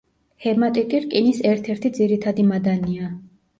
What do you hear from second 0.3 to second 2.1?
ჰემატიტი რკინის ერთ-ერთი